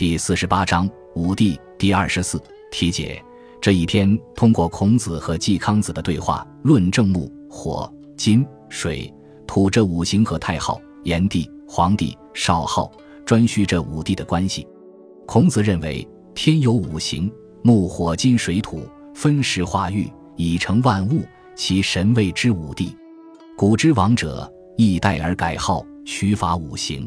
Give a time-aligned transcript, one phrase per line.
[0.00, 3.22] 第四十八章五帝第二十四题解
[3.60, 9.12] 这一篇通过孔子和季康子的对话，论证木、火、金、水、
[9.46, 12.90] 土这五行和太昊、炎帝、黄帝、少昊、
[13.26, 14.66] 颛顼这五帝的关系。
[15.26, 17.30] 孔子认为，天有五行，
[17.62, 22.96] 木、火、金、水、土，分时化育，以成万物，其神谓之五帝。
[23.54, 27.06] 古之王者，易代而改号，取法五行，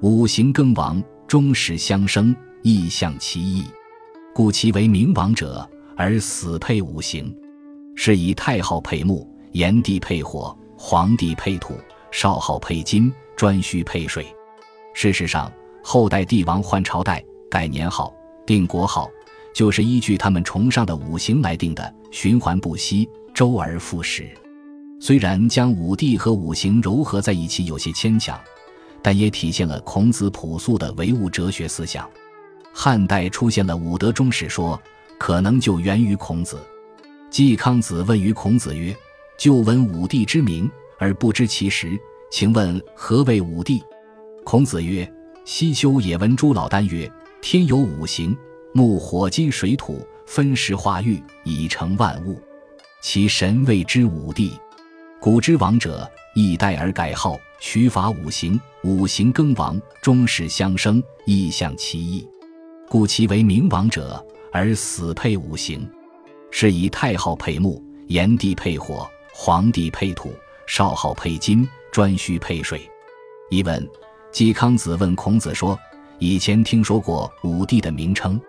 [0.00, 1.02] 五行更王。
[1.30, 3.64] 终始相生，意象其异，
[4.34, 5.64] 故其为明王者，
[5.96, 7.32] 而死配五行，
[7.94, 11.74] 是以太昊配木，炎帝配火，黄帝配土，
[12.10, 14.26] 少昊配金，颛顼配水。
[14.92, 15.48] 事实上，
[15.84, 18.12] 后代帝王换朝代、改年号、
[18.44, 19.08] 定国号，
[19.54, 24.28] 就是依据他们崇尚的五行来定的，循环不息，周而复始。
[25.00, 28.36] 虽然将五帝和五行糅合在一起有些牵强。
[29.02, 32.08] 但也体现了孔子朴素的唯物哲学思想。
[32.72, 34.80] 汉代出现了五德终始说，
[35.18, 36.58] 可能就源于孔子。
[37.30, 38.96] 季康子问于孔子曰
[39.38, 41.98] ：“就闻五帝之名而不知其实，
[42.30, 43.82] 请问何谓五帝？”
[44.44, 45.10] 孔子曰
[45.44, 48.36] ：“西丘也闻诸老聃曰：天有五行，
[48.72, 52.40] 木、火、金、水、土，分时化育，以成万物，
[53.02, 54.52] 其神谓之五帝。
[55.20, 62.26] 古之王者，易代而改号。”取法五行，五行更王，终始相生，意象其意，
[62.88, 65.86] 故其为明王者，而死配五行，
[66.50, 70.32] 是以太昊配木，炎帝配火，黄帝配土，
[70.66, 72.80] 少昊配金，颛顼配水。
[73.50, 73.86] 一问：
[74.32, 75.78] 季康子问孔子说
[76.18, 78.40] ：“以前听说过五帝的名称，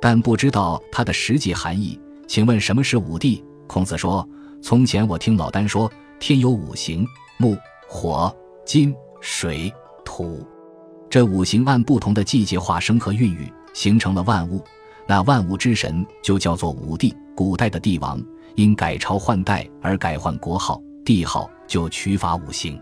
[0.00, 4.26] 但不知道它的实际含义，请问什么是五帝？”孔子说
[4.62, 7.06] ：“从前我听老聃说，天有五行，
[7.38, 7.56] 木、
[7.88, 8.34] 火。”
[8.66, 9.72] 金、水、
[10.04, 10.44] 土，
[11.08, 14.60] 这五行按不同的季节化生和孕育，形成了万物。
[15.06, 17.14] 那万物之神就叫做五帝。
[17.36, 18.20] 古代的帝王
[18.56, 22.76] 因改朝换代而改换国号、帝号，就取法五行，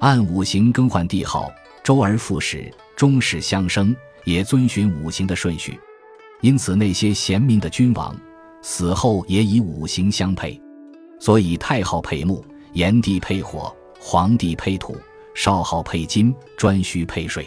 [0.00, 1.48] 按五行更换帝号，
[1.84, 3.94] 周而复始，终始相生，
[4.24, 5.78] 也遵循五行的顺序。
[6.40, 8.12] 因此，那些贤明的君王
[8.60, 10.60] 死后也以五行相配。
[11.20, 14.96] 所以，太昊配木，炎帝配火，黄帝配土。
[15.34, 17.46] 少昊配金，颛顼配水。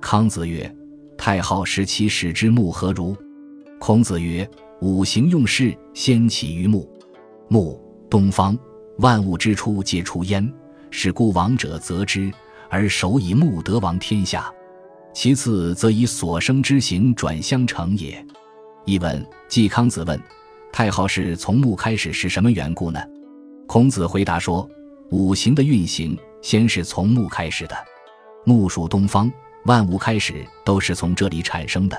[0.00, 0.74] 康子曰
[1.18, 3.14] ：“太昊时期始之木何如？”
[3.78, 4.48] 孔子曰
[4.80, 6.90] ：“五行用事，先起于木。
[7.48, 7.78] 木，
[8.08, 8.58] 东方，
[8.98, 10.50] 万物之初皆出焉。
[10.90, 12.32] 是故王者择之，
[12.70, 14.50] 而首以木得王天下。
[15.12, 18.24] 其次，则以所生之形转相成也。”
[18.86, 20.18] 译文：季康子问
[20.72, 22.98] ：“太昊是从木开始是什么缘故呢？”
[23.70, 24.68] 孔子回答说
[25.10, 27.76] ：“五行的运行。”先是从木开始的，
[28.44, 29.30] 木属东方，
[29.66, 31.96] 万物开始都是从这里产生的，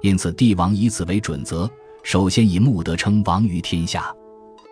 [0.00, 1.70] 因此帝王以此为准则，
[2.02, 4.12] 首先以木得称王于天下，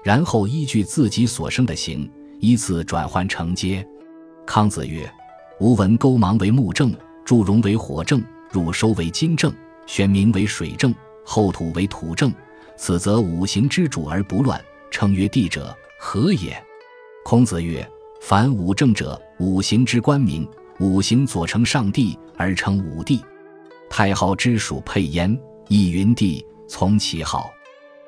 [0.02, 3.86] 然后依据自己所生的形，依次转换承接。
[4.44, 5.08] 康子曰
[5.60, 6.92] ：“吾闻勾芒为木正，
[7.24, 9.54] 祝融为火正，入收为金正，
[9.86, 10.92] 玄冥为水正，
[11.24, 12.34] 后土为土正，
[12.76, 15.72] 此则五行之主而不乱，称曰帝者，
[16.02, 16.60] 何也？”
[17.22, 17.88] 孔子曰。
[18.22, 20.46] 凡五正者，五行之官名。
[20.78, 23.20] 五行左承上帝，而称五帝。
[23.88, 25.38] 太昊之属配焉，
[25.68, 27.50] 亦云帝，从其号。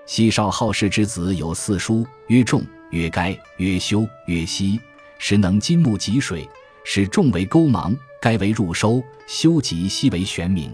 [0.04, 4.78] 西少好氏之子有四叔，曰仲，曰该，曰修，曰熙。
[5.19, 6.47] 时能金木及水，
[6.84, 10.70] 使仲为勾芒，该为入收，修及熙为玄冥。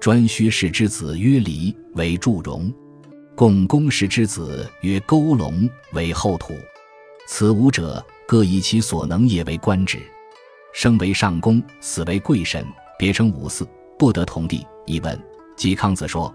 [0.00, 2.72] 颛顼氏之子曰离，为祝融。
[3.42, 6.54] 共工氏之子曰勾龙，为后土。
[7.26, 8.00] 此五者。
[8.24, 9.98] 各以其所能也为官职，
[10.72, 12.64] 生为上公，死为贵神，
[12.96, 13.66] 别称五祀，
[13.98, 14.64] 不得同地。
[14.86, 15.20] 一问，
[15.56, 16.32] 季康子说：“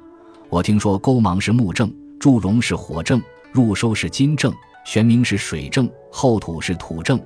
[0.50, 3.23] 我听说勾芒是木正，祝融是火正，
[3.53, 4.53] 入收是金正，
[4.85, 7.17] 玄冥是水正，后土是土正。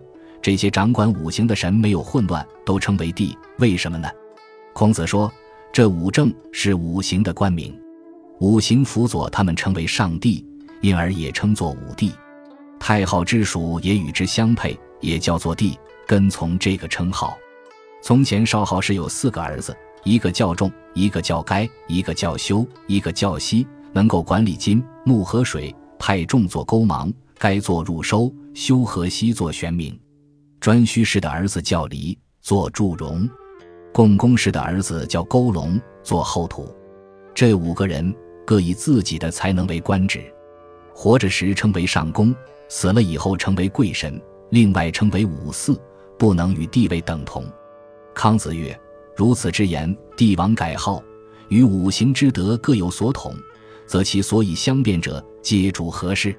[0.43, 3.35] 这些掌管五行的神没有混乱，都称为帝。
[3.57, 4.07] 为什么呢？”
[4.73, 5.33] 孔子说
[5.73, 7.75] ：“这五正是五行的官名，
[8.41, 10.43] 五行辅佐他们，称为上帝，
[10.81, 12.11] 因而也称作五帝。”
[12.79, 15.77] 太昊之属也与之相配，也叫做帝，
[16.07, 17.37] 跟从这个称号。
[18.01, 25.73] 从前少昊氏有四个儿子，一个叫仲，一个叫该，一个叫修，一个叫息，能够管理金木和水。
[25.99, 29.95] 派仲做勾芒，该做入收，修和熙做玄冥。
[30.59, 33.29] 颛顼氏的儿子叫离，做祝融；
[33.93, 36.75] 共工氏的儿子叫勾龙，做后土。
[37.35, 38.13] 这五个人
[38.45, 40.21] 各以自己的才能为官职，
[40.93, 42.35] 活着时称为上公。
[42.73, 44.17] 死了以后称为贵神，
[44.49, 45.77] 另外称为五祀，
[46.17, 47.45] 不能与地位等同。
[48.13, 48.79] 康子曰
[49.13, 51.03] ：“如此之言，帝王改号，
[51.49, 53.35] 与五行之德各有所统，
[53.85, 56.33] 则其所以相辩者，皆主何事？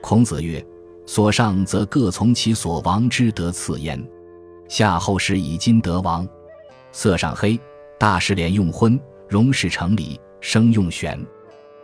[0.00, 0.64] 孔子曰：
[1.04, 4.02] 所上则各从其所亡之德次焉。
[4.66, 6.26] 夏后氏以金得王，
[6.90, 7.60] 色上黑，
[7.98, 8.98] 大师脸用昏，
[9.28, 11.22] 容氏成礼，生用玄。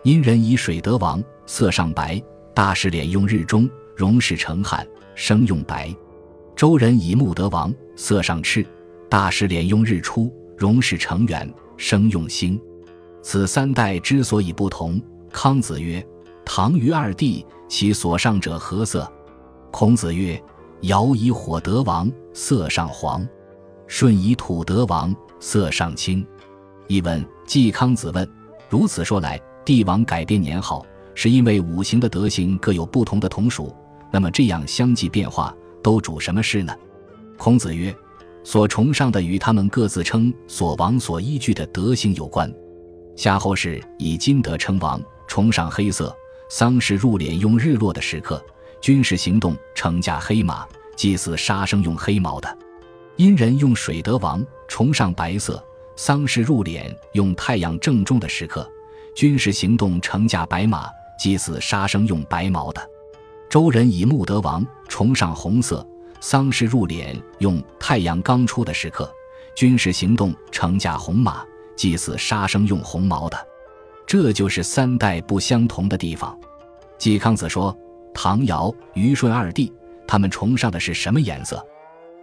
[0.04, 2.20] 殷人以水得王，色上白，
[2.52, 4.84] 大师脸用日中，容氏成旱，
[5.14, 5.94] 生用白。
[6.56, 8.66] 周人以木得王，色上赤，
[9.08, 12.60] 大师脸用日出，容氏成圆，生用星。
[13.22, 15.00] 此三代之所以不同。
[15.32, 16.04] 康子曰：
[16.44, 19.10] 唐虞二帝，其所上者何色？
[19.70, 20.42] 孔子曰：
[20.80, 23.24] 尧以火得王，色上黄；
[23.86, 26.26] 舜以土得王，色上青。
[26.88, 28.28] 译文：季康子问：
[28.68, 33.74] 如此说来，帝王改变年号，是因为五行的德行各有不同的同属。
[34.10, 36.74] 那么这样相继变化，都主什么事呢？
[37.38, 37.94] 孔子曰：
[38.44, 42.52] 所崇尚的与他们各自称所王所依据的德行有关。
[43.16, 46.14] 夏后氏以金德称王，崇尚黑色；
[46.50, 48.42] 丧事入殓用日落的时刻。
[48.80, 50.66] 军事行动乘驾黑马，
[50.96, 52.48] 祭祀杀生用黑毛的；
[53.16, 55.54] 殷人用水德王，崇尚白色；
[55.94, 58.68] 丧事入殓用太阳正中的时刻，
[59.14, 60.88] 军事行动乘驾白马，
[61.18, 62.80] 祭祀杀生用白毛的；
[63.50, 65.86] 周人以木德王，崇尚红色；
[66.20, 69.12] 丧事入殓用太阳刚出的时刻，
[69.54, 71.44] 军事行动乘驾红马，
[71.76, 73.46] 祭祀杀生用红毛的。
[74.06, 76.38] 这就是三代不相同的地方。
[76.98, 77.76] 季康子说。
[78.14, 79.72] 唐尧虞舜二帝，
[80.06, 81.64] 他们崇尚的是什么颜色？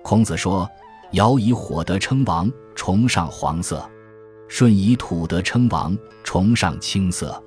[0.03, 0.69] 孔子说：
[1.13, 3.80] 尧以火德称王，崇尚黄色；
[4.50, 7.42] 舜以土德称王，崇尚青色。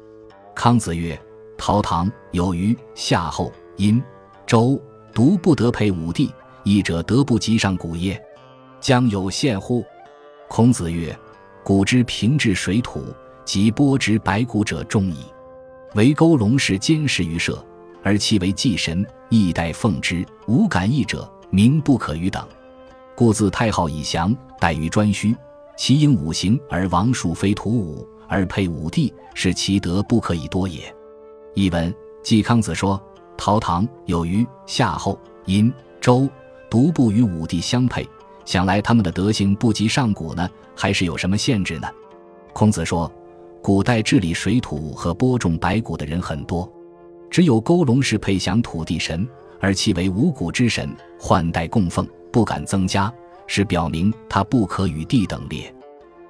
[0.55, 1.21] 康子曰：
[1.59, 4.03] 陶唐有虞夏后殷
[4.47, 4.81] 周，
[5.13, 6.33] 独不得配五帝，
[6.63, 8.23] 义者得不及上古耶？
[8.81, 9.85] 将有献乎？
[10.49, 11.15] 孔子曰：
[11.65, 13.05] 古之平治水土，
[13.45, 15.25] 及波之白骨者众矣。
[15.95, 17.63] 唯勾龙氏监视于社。
[18.05, 20.27] 而其为祭神，亦待奉之。
[20.49, 22.45] 无感义者，名不可与等。
[23.15, 25.37] 故自太昊以降，待于颛顼。
[25.77, 30.95] 其应五行而王数非土五，而配五帝，是其德不可以多也。
[31.55, 33.01] 译文：季康子说：
[33.37, 36.29] 陶唐有虞夏后殷周，
[36.71, 38.09] 独不与五帝相配。
[38.45, 41.89] 想来他们的德行不及上古呢，还是有什么限制呢？
[42.53, 43.11] 孔子说：
[43.63, 46.71] 古代治理水土和播种白谷的人很多。
[47.31, 49.27] 只有勾龙氏配享土地神，
[49.59, 53.13] 而其为五谷之神，换代供奉，不敢增加，
[53.47, 55.73] 是表明他不可与地等列。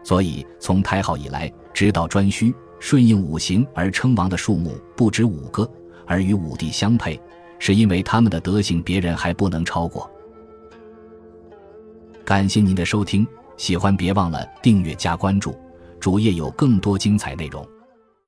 [0.02, 5.70] 所以从太昊以来，直到颛顼，顺应五行而称王的数目不止五个，
[6.06, 7.20] 而与五帝相配，
[7.58, 10.10] 是因为他们的德行别人还不能超过。
[12.24, 13.26] 感谢您的收听，
[13.56, 15.54] 喜欢别忘了订阅加关注，
[16.00, 17.66] 主页有更多精彩内容。